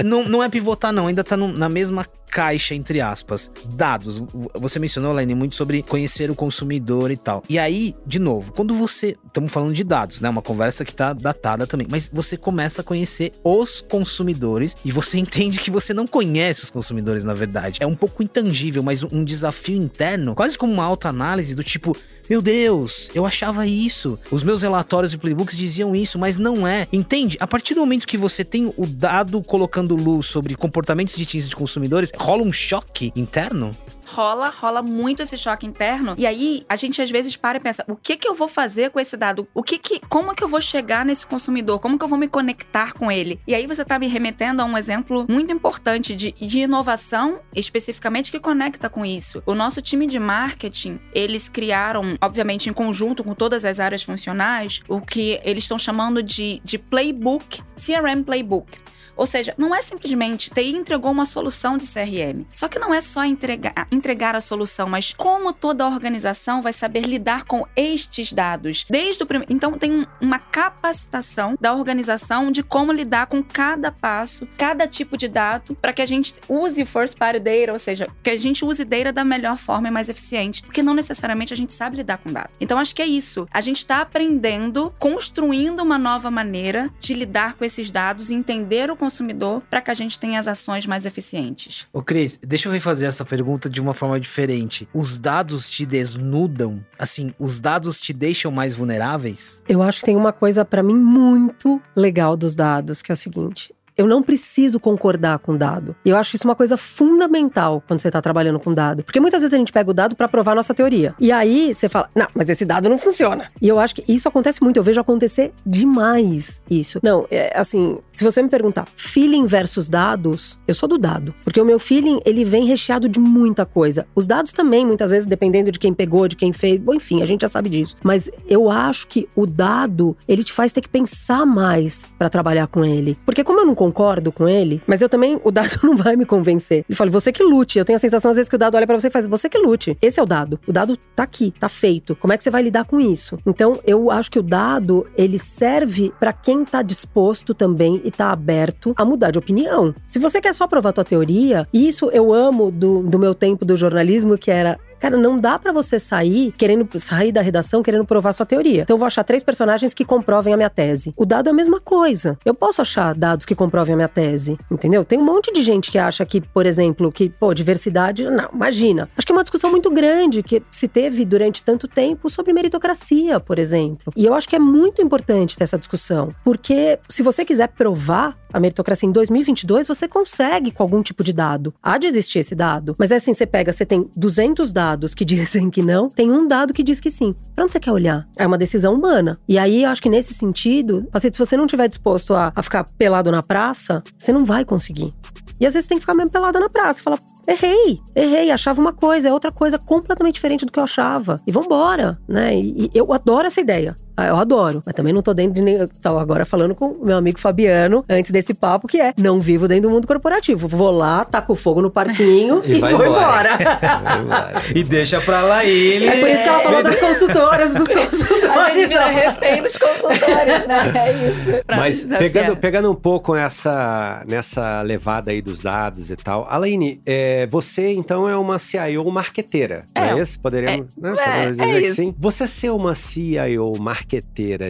[0.03, 1.07] Não, não é pivotar, não.
[1.07, 3.49] Ainda tá no- na mesma caixa, entre aspas.
[3.65, 4.21] Dados.
[4.55, 7.43] Você mencionou, Laine, muito sobre conhecer o consumidor e tal.
[7.49, 9.15] E aí, de novo, quando você.
[9.27, 10.29] Estamos falando de dados, né?
[10.29, 11.87] Uma conversa que tá datada também.
[11.89, 16.69] Mas você começa a conhecer os consumidores e você entende que você não conhece os
[16.69, 17.79] consumidores, na verdade.
[17.81, 21.95] É um pouco intangível, mas um desafio interno, quase como uma autoanálise do tipo.
[22.27, 24.17] Meu Deus, eu achava isso.
[24.31, 26.87] Os meus relatórios e playbooks diziam isso, mas não é.
[26.91, 27.37] Entende?
[27.39, 31.55] A partir do momento que você tem o dado colocando luz sobre comportamentos distintos de
[31.55, 33.71] consumidores, rola um choque interno?
[34.05, 36.15] Rola, rola muito esse choque interno.
[36.17, 38.91] E aí a gente às vezes para e pensa: o que que eu vou fazer
[38.91, 39.47] com esse dado?
[39.53, 41.79] O que que, como que eu vou chegar nesse consumidor?
[41.79, 43.39] Como que eu vou me conectar com ele?
[43.47, 48.31] E aí você tá me remetendo a um exemplo muito importante de, de inovação, especificamente
[48.31, 49.41] que conecta com isso.
[49.45, 54.81] O nosso time de marketing, eles criaram, obviamente em conjunto com todas as áreas funcionais,
[54.87, 58.85] o que eles estão chamando de, de playbook, CRM playbook.
[59.15, 62.45] Ou seja, não é simplesmente TI entregou uma solução de CRM.
[62.53, 66.73] Só que não é só entregar, entregar a solução, mas como toda a organização vai
[66.73, 68.85] saber lidar com estes dados.
[68.89, 69.51] Desde o primeiro.
[69.53, 75.17] Então, tem um- uma capacitação da organização de como lidar com cada passo, cada tipo
[75.17, 78.63] de dado, para que a gente use first party data, ou seja, que a gente
[78.65, 80.61] use data da melhor forma e mais eficiente.
[80.61, 82.53] Porque não necessariamente a gente sabe lidar com dados.
[82.59, 83.47] Então, acho que é isso.
[83.51, 88.95] A gente está aprendendo, construindo uma nova maneira de lidar com esses dados entender o
[89.05, 91.87] consumidor para que a gente tenha as ações mais eficientes.
[91.93, 94.87] Ô, Cris, deixa eu refazer essa pergunta de uma forma diferente.
[94.93, 96.83] Os dados te desnudam?
[96.97, 99.63] Assim, os dados te deixam mais vulneráveis?
[99.69, 103.17] Eu acho que tem uma coisa pra mim muito legal dos dados, que é o
[103.17, 103.73] seguinte.
[103.97, 105.95] Eu não preciso concordar com dado.
[106.03, 109.03] E eu acho isso uma coisa fundamental quando você está trabalhando com dado.
[109.03, 111.15] Porque muitas vezes a gente pega o dado para provar a nossa teoria.
[111.19, 113.47] E aí você fala, não, mas esse dado não funciona.
[113.61, 114.77] E eu acho que isso acontece muito.
[114.77, 116.99] Eu vejo acontecer demais isso.
[117.01, 121.33] Não, é assim, se você me perguntar feeling versus dados, eu sou do dado.
[121.43, 124.05] Porque o meu feeling, ele vem recheado de muita coisa.
[124.13, 126.79] Os dados também, muitas vezes, dependendo de quem pegou, de quem fez.
[126.79, 127.95] Bom, enfim, a gente já sabe disso.
[128.03, 132.67] Mas eu acho que o dado, ele te faz ter que pensar mais para trabalhar
[132.67, 133.17] com ele.
[133.25, 136.25] Porque como eu não concordo com ele, mas eu também, o dado não vai me
[136.25, 136.85] convencer.
[136.89, 137.77] Ele fala, você que lute.
[137.77, 139.47] Eu tenho a sensação, às vezes, que o dado olha para você e faz, você
[139.47, 139.97] que lute.
[140.01, 140.59] Esse é o dado.
[140.67, 142.15] O dado tá aqui, tá feito.
[142.15, 143.37] Como é que você vai lidar com isso?
[143.45, 148.31] Então, eu acho que o dado, ele serve para quem tá disposto também e tá
[148.31, 149.93] aberto a mudar de opinião.
[150.07, 153.65] Se você quer só provar tua teoria, e isso eu amo do, do meu tempo
[153.65, 158.05] do jornalismo, que era Cara, não dá pra você sair querendo sair da redação querendo
[158.05, 158.83] provar sua teoria.
[158.83, 161.11] Então eu vou achar três personagens que comprovem a minha tese.
[161.17, 162.37] O dado é a mesma coisa.
[162.45, 165.03] Eu posso achar dados que comprovem a minha tese, entendeu?
[165.03, 169.07] Tem um monte de gente que acha que, por exemplo, que, pô, diversidade, não, imagina.
[169.17, 173.39] Acho que é uma discussão muito grande que se teve durante tanto tempo sobre meritocracia,
[173.39, 174.13] por exemplo.
[174.15, 178.37] E eu acho que é muito importante ter essa discussão, porque se você quiser provar
[178.55, 181.73] a meritocracia em 2022, você consegue com algum tipo de dado.
[181.83, 182.95] Há de existir esse dado.
[182.97, 186.47] Mas é assim, você pega, você tem 200 dados que dizem que não, tem um
[186.47, 187.35] dado que diz que sim.
[187.53, 188.25] Pra onde você quer olhar?
[188.37, 189.37] É uma decisão humana.
[189.45, 192.63] E aí, eu acho que nesse sentido, assim, se você não estiver disposto a, a
[192.63, 195.13] ficar pelado na praça, você não vai conseguir.
[195.59, 198.93] E às vezes tem que ficar mesmo pelada na praça falar: errei, errei, achava uma
[198.93, 201.41] coisa, é outra coisa completamente diferente do que eu achava.
[201.45, 202.55] E vambora, né?
[202.55, 203.95] E, e eu adoro essa ideia.
[204.17, 205.85] Ah, Eu adoro, mas também não tô dentro de nem.
[206.01, 209.67] Tava agora falando com o meu amigo Fabiano antes desse papo, que é: não vivo
[209.67, 210.67] dentro do mundo corporativo.
[210.67, 213.53] Vou lá, taco fogo no parquinho e, E vai vou embora.
[213.53, 213.75] embora.
[214.05, 214.61] Vai embora.
[214.73, 216.07] E deixa pra lá ele.
[216.07, 218.87] É por isso que ela falou das consultoras, dos A gente consultores.
[218.87, 220.91] vira refém dos consultores, né?
[220.95, 221.63] É isso.
[221.69, 222.19] Mas desafiar.
[222.19, 226.47] pegando, pegando um pouco essa, nessa levada aí dos dados e tal.
[226.49, 230.19] Alaine, é, você então é uma CIO marqueteira, não é É.
[230.21, 230.39] isso?
[230.39, 231.11] Poderíamos, né?
[231.11, 231.95] É, Podemos é dizer que isso.
[231.95, 232.15] sim.
[232.17, 234.04] Você ser uma CIO marqueteira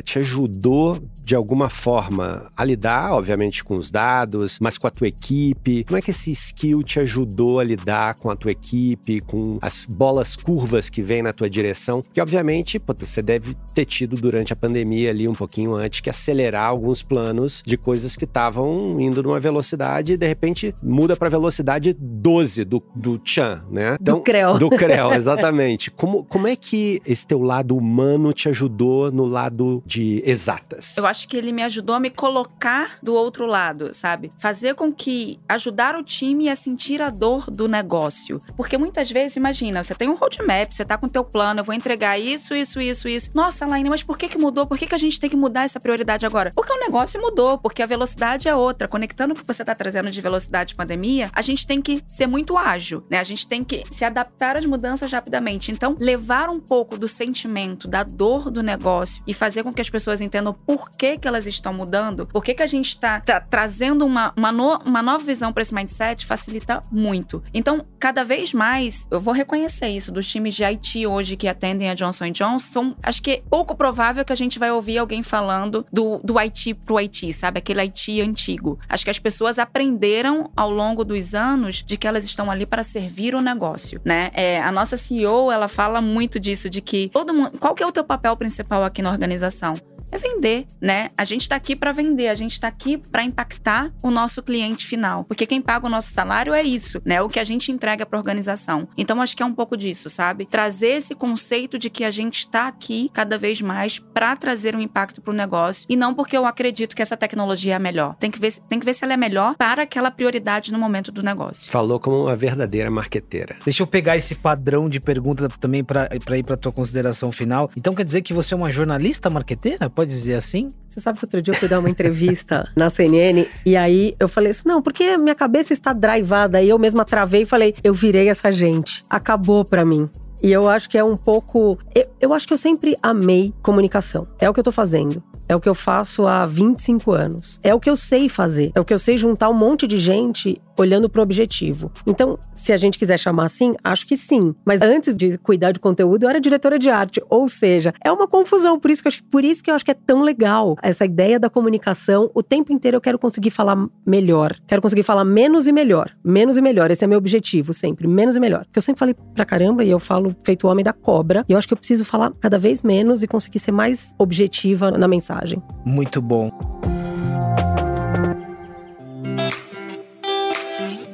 [0.03, 5.07] te ajudou de alguma forma a lidar, obviamente, com os dados, mas com a tua
[5.07, 5.83] equipe?
[5.83, 9.85] Como é que esse skill te ajudou a lidar com a tua equipe, com as
[9.85, 12.03] bolas curvas que vêm na tua direção?
[12.13, 16.09] Que, obviamente, pô, você deve ter tido durante a pandemia ali um pouquinho antes que
[16.09, 21.27] acelerar alguns planos de coisas que estavam indo numa velocidade e de repente muda para
[21.27, 23.97] velocidade 12 do, do Chan, né?
[23.99, 24.59] do Creu.
[24.59, 25.89] Do Creu, exatamente.
[25.89, 30.97] como, como é que esse teu lado humano te ajudou no lado de exatas?
[30.97, 34.31] Eu acho que ele me ajudou a me colocar do outro lado, sabe?
[34.37, 38.39] Fazer com que ajudar o time a sentir a dor do negócio.
[38.55, 41.75] Porque muitas vezes, imagina, você tem um roadmap, você tá com teu plano, eu vou
[41.75, 43.31] entregar isso, isso, isso, isso.
[43.33, 44.65] Nossa, Laine, mas por que que mudou?
[44.65, 46.51] Por que que a gente tem que mudar essa prioridade agora?
[46.55, 48.87] Porque o negócio mudou, porque a velocidade é outra.
[48.87, 52.27] Conectando o que você tá trazendo de velocidade de pandemia, a gente tem que ser
[52.27, 53.19] muito ágil, né?
[53.19, 55.71] A gente tem que se adaptar às mudanças rapidamente.
[55.71, 59.89] Então, levar um pouco do sentimento, da dor do negócio e fazer com que as
[59.89, 63.39] pessoas entendam por que que elas estão mudando, por que que a gente está tá
[63.39, 67.43] trazendo uma, uma, no, uma nova visão para esse mindset, facilita muito.
[67.53, 71.89] Então, cada vez mais, eu vou reconhecer isso dos times de IT hoje que atendem
[71.89, 75.85] a Johnson Johnson, acho que é pouco provável que a gente vai ouvir alguém falando
[75.91, 77.59] do, do IT pro IT, sabe?
[77.59, 78.79] Aquele IT antigo.
[78.87, 82.83] Acho que as pessoas aprenderam ao longo dos anos de que elas estão ali para
[82.83, 84.29] servir o negócio, né?
[84.33, 87.57] É, a nossa CEO, ela fala muito disso, de que todo mundo.
[87.59, 89.75] Qual que é o teu papel principal aqui na organização?
[90.15, 91.09] É vender, né?
[91.17, 94.87] A gente está aqui para vender, a gente está aqui para impactar o nosso cliente
[94.87, 97.21] final, porque quem paga o nosso salário é isso, né?
[97.21, 98.87] O que a gente entrega para organização.
[98.97, 100.45] Então acho que é um pouco disso, sabe?
[100.45, 104.79] Trazer esse conceito de que a gente está aqui cada vez mais para trazer um
[104.79, 108.15] impacto para o negócio e não porque eu acredito que essa tecnologia é a melhor.
[108.15, 111.11] Tem que ver, tem que ver se ela é melhor para aquela prioridade no momento
[111.11, 111.69] do negócio.
[111.71, 113.57] Falou como uma verdadeira marqueteira.
[113.63, 117.69] Deixa eu pegar esse padrão de pergunta também para ir para tua consideração final.
[117.75, 119.89] Então quer dizer que você é uma jornalista marqueteira?
[119.89, 120.69] Pode dizer assim?
[120.87, 124.29] Você sabe que outro dia eu fui dar uma entrevista na CNN e aí eu
[124.29, 126.61] falei assim: não, porque minha cabeça está drivada.
[126.61, 129.03] E eu mesma travei e falei: eu virei essa gente.
[129.09, 130.09] Acabou pra mim.
[130.41, 131.77] E eu acho que é um pouco.
[131.93, 134.27] Eu, eu, acho que eu sempre amei comunicação.
[134.39, 135.23] É o que eu tô fazendo.
[135.47, 137.59] É o que eu faço há 25 anos.
[137.63, 138.71] É o que eu sei fazer.
[138.73, 141.91] É o que eu sei juntar um monte de gente olhando para o objetivo.
[142.05, 144.55] Então, se a gente quiser chamar assim, acho que sim.
[144.65, 147.21] Mas antes de cuidar de conteúdo, eu era diretora de arte.
[147.29, 148.79] Ou seja, é uma confusão.
[148.79, 151.05] Por isso que eu acho, por isso que, eu acho que é tão legal essa
[151.05, 152.29] ideia da comunicação.
[152.33, 154.55] O tempo inteiro eu quero conseguir falar melhor.
[154.67, 156.11] Quero conseguir falar menos e melhor.
[156.23, 156.91] Menos e melhor.
[156.91, 158.07] Esse é meu objetivo sempre.
[158.07, 158.65] Menos e melhor.
[158.65, 161.45] Porque eu sempre falei pra caramba e eu falo feito o homem da cobra.
[161.47, 164.91] E eu acho que eu preciso falar cada vez menos e conseguir ser mais objetiva
[164.91, 165.61] na mensagem.
[165.85, 166.51] Muito bom.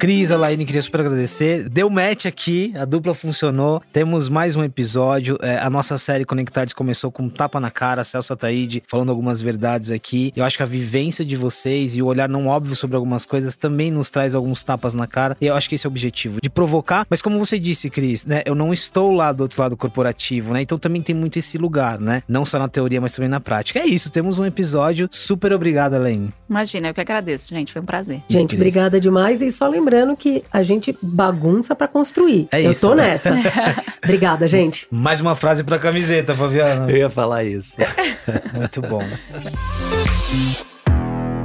[0.02, 1.70] Cris, Alaine, queria super agradecer.
[1.70, 3.84] Deu match aqui, a dupla funcionou.
[3.94, 5.38] Temos mais um episódio.
[5.44, 9.44] É, a nossa série Conectados começou com um tapa na cara, Celso Ataíde falando algumas
[9.44, 10.34] verdades aqui.
[10.36, 13.56] Eu acho que a vivência de vocês e o olhar não óbvio sobre algumas coisas
[13.56, 15.38] também nos traz alguns tapas na cara.
[15.40, 17.06] E eu acho que esse é o objetivo, de provocar.
[17.08, 18.42] Mas como você disse, Cris, né?
[18.44, 20.64] Eu não estou lá do outro lado corporativo, né?
[20.64, 22.24] Então também tem muito esse lugar, né?
[22.28, 23.78] Não só na teoria, mas também na prática.
[23.78, 25.08] É isso, temos um episódio.
[25.12, 26.34] Super obrigada, Alaine.
[26.50, 27.72] Imagina, eu que agradeço, gente.
[27.72, 28.24] Foi um prazer.
[28.28, 29.44] Gente, obrigada demais.
[29.44, 32.48] E só lembrando lembrando que a gente bagunça para construir.
[32.52, 33.08] É Eu isso, tô né?
[33.10, 33.36] nessa.
[34.02, 34.88] Obrigada, gente.
[34.90, 36.90] Mais uma frase pra camiseta, Fabiana.
[36.90, 37.76] Eu ia falar isso.
[38.56, 39.04] Muito bom.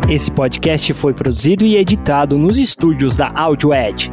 [0.08, 4.12] Esse podcast foi produzido e editado nos estúdios da Audio Edge.